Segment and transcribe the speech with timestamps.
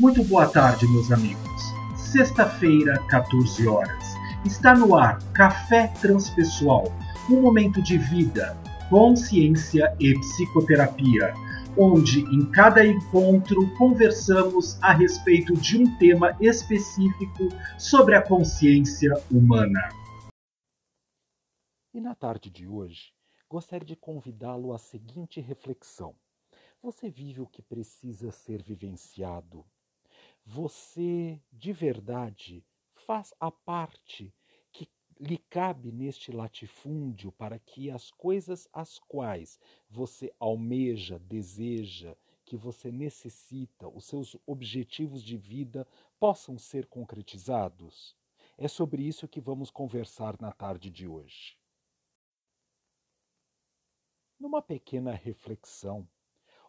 [0.00, 1.60] Muito boa tarde, meus amigos.
[1.96, 4.14] Sexta-feira, 14 horas.
[4.46, 6.84] Está no ar Café Transpessoal,
[7.28, 8.56] um momento de vida,
[8.88, 11.34] consciência e psicoterapia,
[11.76, 19.80] onde em cada encontro conversamos a respeito de um tema específico sobre a consciência humana.
[21.92, 23.12] E na tarde de hoje,
[23.50, 26.14] gostaria de convidá-lo à seguinte reflexão.
[26.80, 29.66] Você vive o que precisa ser vivenciado
[30.50, 34.34] você de verdade faz a parte
[34.72, 34.88] que
[35.20, 42.16] lhe cabe neste latifúndio para que as coisas às quais você almeja, deseja,
[42.46, 45.86] que você necessita, os seus objetivos de vida
[46.18, 48.16] possam ser concretizados?
[48.56, 51.58] É sobre isso que vamos conversar na tarde de hoje.
[54.40, 56.08] Numa pequena reflexão,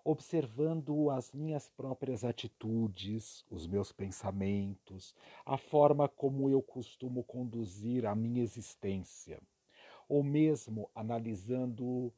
[0.04, 8.16] observando as minhas próprias atitudes, os meus pensamentos, a forma como eu costumo conduzir a
[8.16, 9.42] minha existência,
[10.08, 12.14] ou mesmo analisando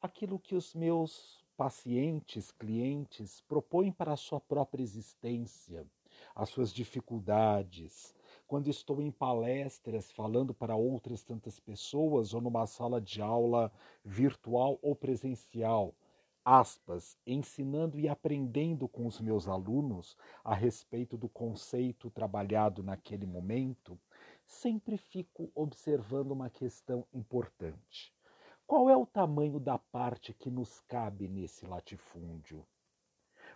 [0.00, 5.86] aquilo que os meus pacientes, clientes propõem para a sua própria existência,
[6.34, 8.14] as suas dificuldades.
[8.46, 13.72] Quando estou em palestras falando para outras tantas pessoas ou numa sala de aula
[14.04, 15.94] virtual ou presencial,
[16.44, 23.98] aspas, ensinando e aprendendo com os meus alunos a respeito do conceito trabalhado naquele momento,
[24.44, 28.12] sempre fico observando uma questão importante.
[28.66, 32.66] Qual é o tamanho da parte que nos cabe nesse latifúndio?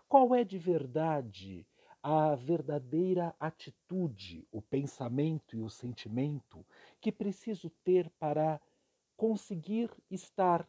[0.08, 1.66] Qual é de verdade
[2.02, 6.64] a verdadeira atitude, o pensamento e o sentimento
[7.00, 8.60] que preciso ter para
[9.16, 10.68] conseguir estar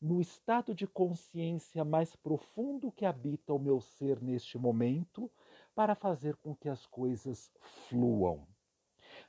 [0.00, 5.30] no estado de consciência mais profundo que habita o meu ser neste momento,
[5.74, 7.50] para fazer com que as coisas
[7.88, 8.46] fluam.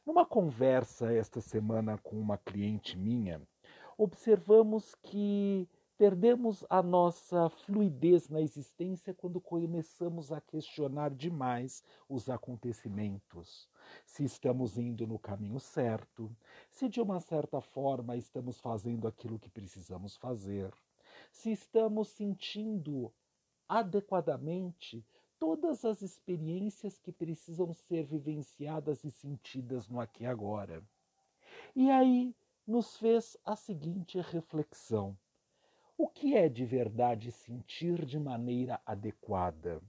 [0.06, 3.42] Numa conversa esta semana com uma cliente minha,
[3.98, 5.67] observamos que
[5.98, 13.70] perdemos a nossa fluidez na existência quando começamos a questionar demais os acontecimentos.
[14.05, 16.36] Se estamos indo no caminho certo,
[16.70, 20.73] se de uma certa forma estamos fazendo aquilo que precisamos fazer,
[21.32, 23.11] se estamos sentindo
[23.67, 25.05] adequadamente
[25.38, 30.83] todas as experiências que precisam ser vivenciadas e sentidas no aqui e agora.
[31.76, 32.36] E aí
[32.67, 35.17] nos fez a seguinte reflexão
[36.02, 39.82] o que é de verdade sentir de maneira adequada?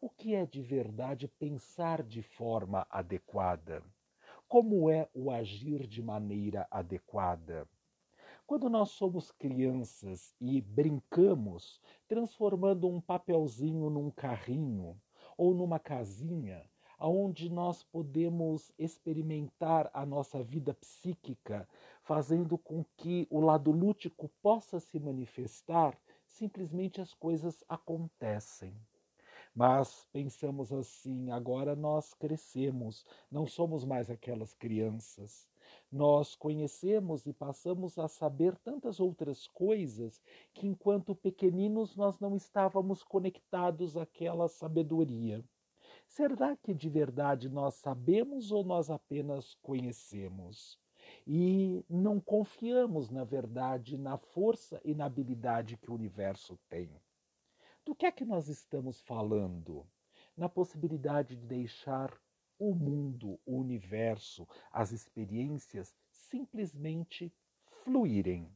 [0.00, 3.82] O que é de verdade pensar de forma adequada?
[4.46, 7.68] Como é o agir de maneira adequada?
[8.46, 14.96] Quando nós somos crianças e brincamos transformando um papelzinho num carrinho
[15.36, 16.64] ou numa casinha,
[17.00, 21.68] onde nós podemos experimentar a nossa vida psíquica,
[22.04, 28.80] fazendo com que o lado lúdico possa se manifestar, simplesmente as coisas acontecem.
[29.58, 35.48] Mas pensamos assim, agora nós crescemos, não somos mais aquelas crianças.
[35.90, 40.22] Nós conhecemos e passamos a saber tantas outras coisas
[40.54, 45.44] que, enquanto pequeninos, nós não estávamos conectados àquela sabedoria.
[46.06, 50.78] Será que de verdade nós sabemos ou nós apenas conhecemos?
[51.26, 56.88] E não confiamos, na verdade, na força e na habilidade que o universo tem.
[57.88, 59.82] Do que é que nós estamos falando?
[60.36, 62.12] Na possibilidade de deixar
[62.58, 67.32] o mundo, o universo, as experiências simplesmente
[67.82, 68.54] fluírem.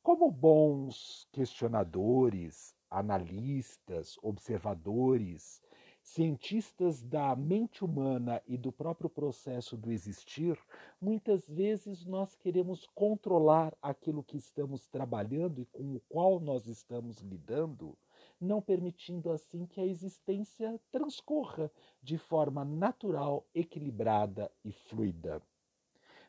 [0.00, 5.60] Como bons questionadores, analistas, observadores,
[6.00, 10.56] cientistas da mente humana e do próprio processo do existir,
[11.00, 17.18] muitas vezes nós queremos controlar aquilo que estamos trabalhando e com o qual nós estamos
[17.18, 17.98] lidando,
[18.40, 21.70] não permitindo assim que a existência transcorra
[22.02, 25.42] de forma natural, equilibrada e fluida.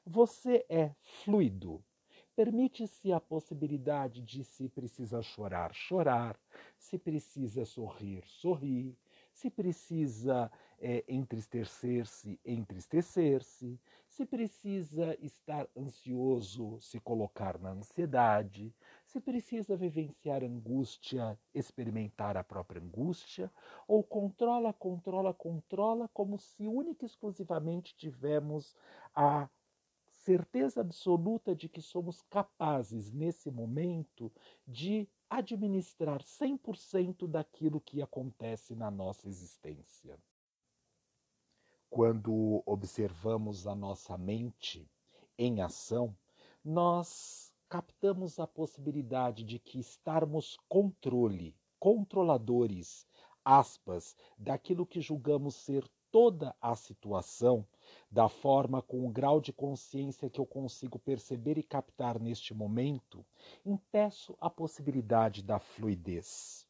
[0.05, 0.93] Você é
[1.23, 1.83] fluido.
[2.35, 6.39] Permite-se a possibilidade de se precisa chorar, chorar,
[6.77, 8.97] se precisa sorrir, sorrir,
[9.31, 13.79] se precisa é, entristecer-se, entristecer-se,
[14.11, 18.75] se precisa estar ansioso, se colocar na ansiedade,
[19.05, 23.49] se precisa vivenciar angústia, experimentar a própria angústia,
[23.87, 28.75] ou controla, controla, controla, como se única e exclusivamente tivemos
[29.15, 29.49] a
[30.09, 34.29] certeza absoluta de que somos capazes, nesse momento,
[34.67, 40.19] de administrar 100% daquilo que acontece na nossa existência.
[41.91, 44.89] Quando observamos a nossa mente
[45.37, 46.15] em ação,
[46.63, 53.05] nós captamos a possibilidade de que estarmos controle, controladores,
[53.43, 57.67] aspas, daquilo que julgamos ser toda a situação,
[58.09, 63.25] da forma com o grau de consciência que eu consigo perceber e captar neste momento,
[63.65, 66.65] impeço a possibilidade da fluidez.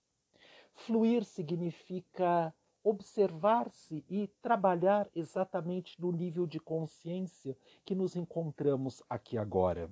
[0.74, 2.52] Fluir significa
[2.84, 9.90] observar-se e trabalhar exatamente no nível de consciência que nos encontramos aqui agora.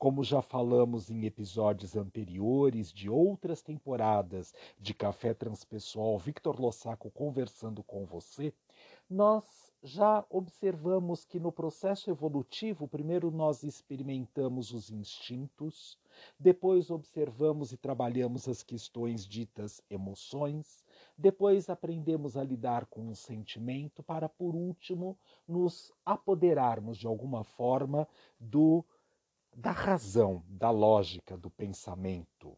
[0.00, 7.82] Como já falamos em episódios anteriores de outras temporadas de Café Transpessoal Victor Lossaco conversando
[7.82, 8.50] com você,
[9.10, 15.98] nós já observamos que no processo evolutivo, primeiro nós experimentamos os instintos,
[16.38, 20.82] depois observamos e trabalhamos as questões ditas emoções,
[21.16, 28.08] depois aprendemos a lidar com o sentimento, para por último nos apoderarmos de alguma forma
[28.38, 28.82] do
[29.54, 32.56] da razão, da lógica, do pensamento.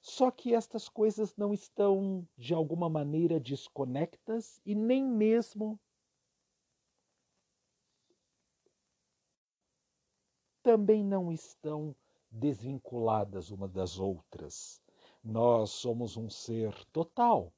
[0.00, 5.78] Só que estas coisas não estão de alguma maneira desconectas e nem mesmo
[10.62, 11.94] também não estão
[12.30, 14.80] desvinculadas uma das outras.
[15.22, 17.52] Nós somos um ser total.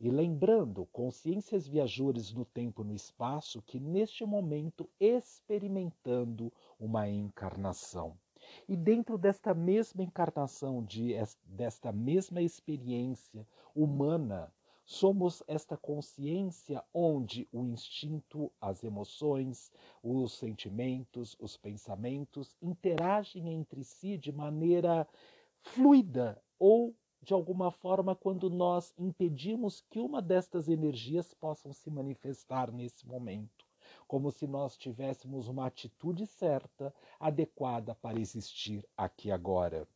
[0.00, 8.16] E lembrando, consciências viajoras no tempo e no espaço que neste momento experimentando uma encarnação.
[8.66, 11.14] E dentro desta mesma encarnação, de,
[11.44, 14.50] desta mesma experiência humana,
[14.86, 19.70] somos esta consciência onde o instinto, as emoções,
[20.02, 25.06] os sentimentos, os pensamentos interagem entre si de maneira
[25.60, 32.72] fluida ou de alguma forma quando nós impedimos que uma destas energias possam se manifestar
[32.72, 33.66] nesse momento,
[34.08, 39.86] como se nós tivéssemos uma atitude certa, adequada para existir aqui agora.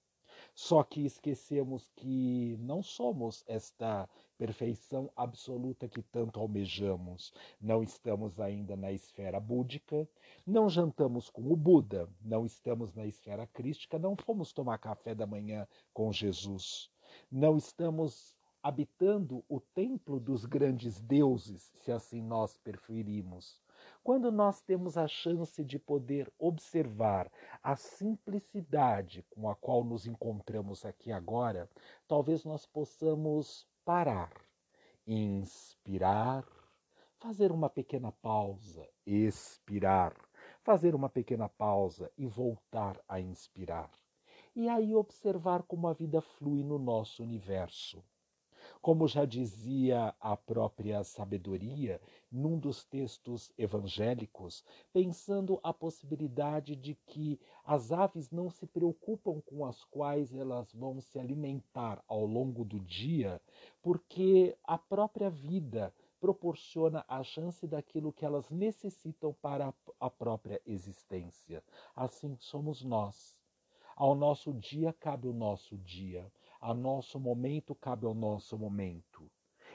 [0.55, 7.33] Só que esquecemos que não somos esta perfeição absoluta que tanto almejamos.
[7.61, 10.09] Não estamos ainda na esfera búdica,
[10.47, 15.27] não jantamos com o Buda, não estamos na esfera crística, não fomos tomar café da
[15.27, 16.94] manhã com Jesus.
[17.31, 23.61] Não estamos habitando o templo dos grandes deuses, se assim nós preferimos.
[24.03, 27.31] Quando nós temos a chance de poder observar
[27.63, 31.69] a simplicidade com a qual nos encontramos aqui agora,
[32.09, 34.33] talvez nós possamos parar,
[35.07, 36.47] inspirar,
[37.19, 40.15] fazer uma pequena pausa, expirar,
[40.63, 43.91] fazer uma pequena pausa e voltar a inspirar.
[44.57, 48.05] E aí observar como a vida flui no nosso universo.
[48.81, 57.41] Como já dizia a própria sabedoria, num dos textos evangélicos, pensando a possibilidade de que
[57.65, 62.79] as aves não se preocupam com as quais elas vão se alimentar ao longo do
[62.79, 63.43] dia,
[63.83, 71.63] porque a própria vida proporciona a chance daquilo que elas necessitam para a própria existência.
[71.97, 73.44] Assim somos nós.
[73.97, 76.31] Ao nosso dia cabe o nosso dia.
[76.61, 79.31] A nosso momento cabe ao nosso momento.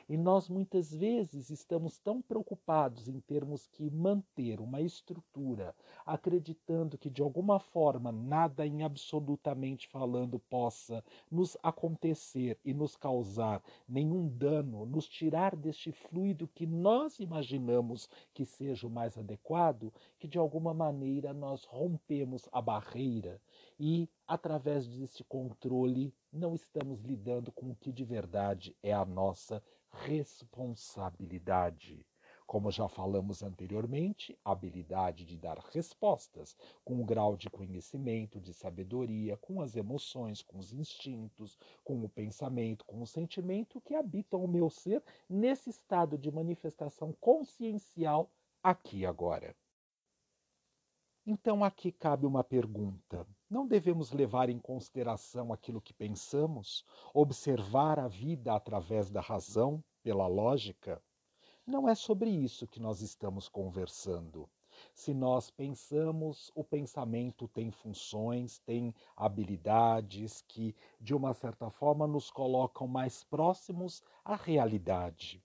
[0.10, 7.12] E nós muitas vezes estamos tão preocupados em termos que manter uma estrutura, acreditando que
[7.12, 14.84] de alguma forma nada em absolutamente falando possa nos acontecer e nos causar nenhum dano,
[14.84, 20.74] nos tirar deste fluido que nós imaginamos que seja o mais adequado, que de alguma
[20.74, 23.40] maneira nós rompemos a barreira.
[23.80, 29.62] E através desse controle não estamos lidando com o que de verdade é a nossa
[29.92, 32.06] responsabilidade.
[32.46, 38.56] Como já falamos anteriormente, a habilidade de dar respostas com o grau de conhecimento, de
[38.56, 44.44] sabedoria, com as emoções, com os instintos, com o pensamento, com o sentimento que habitam
[44.44, 48.32] o meu ser nesse estado de manifestação consciencial
[48.64, 49.56] aqui agora.
[51.26, 53.28] Então aqui cabe uma pergunta.
[53.50, 60.28] Não devemos levar em consideração aquilo que pensamos, observar a vida através da razão, pela
[60.28, 61.02] lógica?
[61.66, 64.50] Não é sobre isso que nós estamos conversando.
[64.94, 72.32] Se nós pensamos, o pensamento tem funções, tem habilidades que, de uma certa forma, nos
[72.32, 75.44] colocam mais próximos à realidade.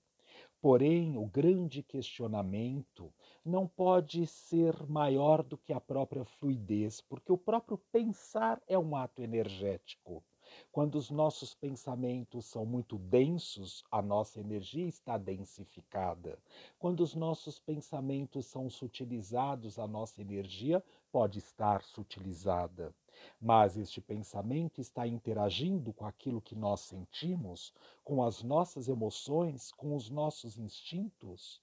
[0.61, 3.13] Porém, o grande questionamento
[3.45, 8.97] não pode ser maior do que a própria fluidez, porque o próprio pensar é um
[8.97, 10.25] ato energético.
[10.71, 16.39] Quando os nossos pensamentos são muito densos, a nossa energia está densificada.
[16.79, 22.95] Quando os nossos pensamentos são sutilizados, a nossa energia pode estar sutilizada.
[23.41, 27.73] Mas este pensamento está interagindo com aquilo que nós sentimos,
[28.03, 31.63] com as nossas emoções, com os nossos instintos,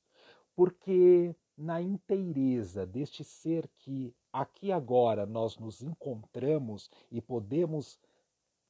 [0.56, 8.00] porque na inteireza deste ser que aqui agora nós nos encontramos e podemos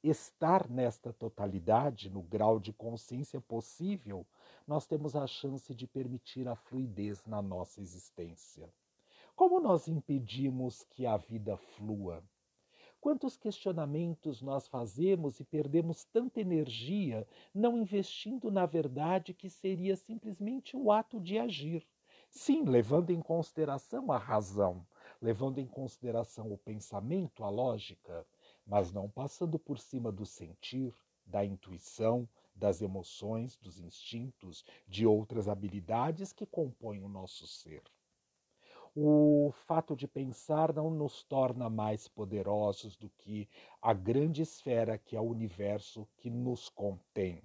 [0.02, 4.26] estar nesta totalidade, no grau de consciência possível,
[4.66, 8.68] nós temos a chance de permitir a fluidez na nossa existência.
[9.34, 12.22] Como nós impedimos que a vida flua?
[13.00, 20.76] Quantos questionamentos nós fazemos e perdemos tanta energia não investindo na verdade que seria simplesmente
[20.76, 21.86] o ato de agir?
[22.34, 24.84] Sim, levando em consideração a razão,
[25.20, 28.26] levando em consideração o pensamento, a lógica,
[28.66, 30.94] mas não passando por cima do sentir,
[31.26, 37.82] da intuição, das emoções, dos instintos, de outras habilidades que compõem o nosso ser.
[38.94, 43.46] O fato de pensar não nos torna mais poderosos do que
[43.82, 47.42] a grande esfera que é o universo que nos contém.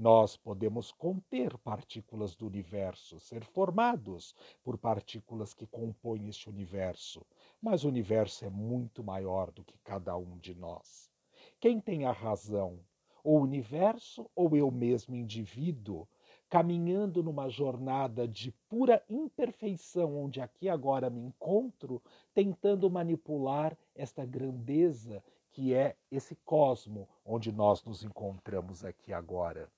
[0.00, 7.26] Nós podemos conter partículas do universo, ser formados por partículas que compõem este universo,
[7.60, 11.10] mas o universo é muito maior do que cada um de nós.
[11.58, 12.78] Quem tem a razão?
[13.24, 16.06] O universo ou eu mesmo, indivíduo,
[16.48, 22.00] caminhando numa jornada de pura imperfeição, onde aqui agora me encontro,
[22.32, 29.68] tentando manipular esta grandeza que é esse cosmo onde nós nos encontramos aqui agora.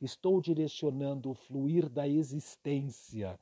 [0.00, 3.38] Estou direcionando o fluir da existência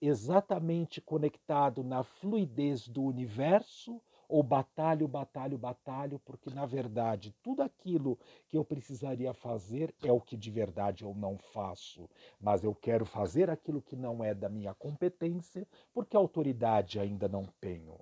[0.00, 8.18] exatamente conectado na fluidez do universo ou batalho, batalho, batalho, porque na verdade tudo aquilo
[8.46, 12.08] que eu precisaria fazer é o que de verdade eu não faço,
[12.40, 17.46] mas eu quero fazer aquilo que não é da minha competência, porque autoridade ainda não
[17.60, 17.98] tenho.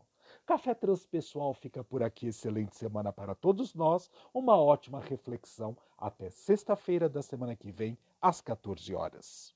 [0.46, 2.28] Café Transpessoal fica por aqui.
[2.28, 4.08] Excelente semana para todos nós.
[4.32, 5.76] Uma ótima reflexão.
[5.98, 9.44] Até sexta-feira da semana que vem, às 14 horas.